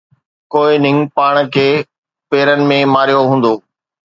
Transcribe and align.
ڪوئي 0.51 0.73
اننگ 0.79 0.99
پاڻ 1.15 1.33
کي 1.53 1.67
پيرن 2.29 2.59
۾ 2.73 2.79
ماريو 2.93 3.21
هوندو 3.29 3.53